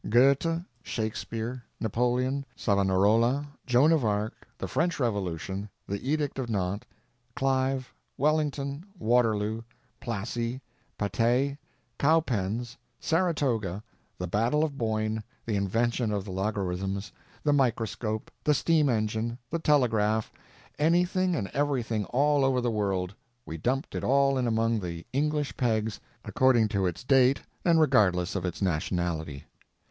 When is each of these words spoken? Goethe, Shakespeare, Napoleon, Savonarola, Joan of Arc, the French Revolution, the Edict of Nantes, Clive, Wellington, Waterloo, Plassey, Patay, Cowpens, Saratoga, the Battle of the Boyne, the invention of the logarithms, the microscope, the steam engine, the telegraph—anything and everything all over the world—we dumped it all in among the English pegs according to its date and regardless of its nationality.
Goethe, 0.09 0.63
Shakespeare, 0.81 1.61
Napoleon, 1.79 2.43
Savonarola, 2.55 3.47
Joan 3.67 3.91
of 3.91 4.03
Arc, 4.03 4.47
the 4.57 4.67
French 4.67 4.99
Revolution, 4.99 5.69
the 5.87 6.01
Edict 6.09 6.39
of 6.39 6.49
Nantes, 6.49 6.87
Clive, 7.35 7.93
Wellington, 8.17 8.83
Waterloo, 8.97 9.61
Plassey, 9.99 10.59
Patay, 10.97 11.59
Cowpens, 11.99 12.77
Saratoga, 12.99 13.83
the 14.17 14.25
Battle 14.25 14.63
of 14.63 14.71
the 14.71 14.77
Boyne, 14.77 15.23
the 15.45 15.55
invention 15.55 16.11
of 16.11 16.25
the 16.25 16.31
logarithms, 16.31 17.11
the 17.43 17.53
microscope, 17.53 18.31
the 18.43 18.55
steam 18.55 18.89
engine, 18.89 19.37
the 19.51 19.59
telegraph—anything 19.59 21.35
and 21.35 21.47
everything 21.49 22.05
all 22.05 22.43
over 22.43 22.59
the 22.59 22.71
world—we 22.71 23.57
dumped 23.59 23.93
it 23.93 24.03
all 24.03 24.35
in 24.39 24.47
among 24.47 24.79
the 24.79 25.05
English 25.13 25.55
pegs 25.57 25.99
according 26.25 26.67
to 26.69 26.87
its 26.87 27.03
date 27.03 27.43
and 27.63 27.79
regardless 27.79 28.35
of 28.35 28.45
its 28.45 28.63
nationality. 28.63 29.43